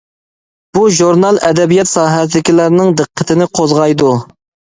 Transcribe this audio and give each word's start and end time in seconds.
بۇ 0.77 0.85
ژۇرنال 0.99 1.37
ئەدەبىيات 1.49 1.91
ساھەسىدىكىلەرنىڭ 1.91 2.89
دىققىتىنى 3.01 3.49
قوزغايدۇ. 3.61 4.09